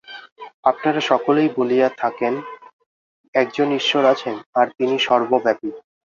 [0.63, 2.33] আপনারা সকলেই বলিয়া থাকেন,
[3.35, 5.69] একজন ঈশ্বর আছেন, আর তিনি সর্বব্যাপী।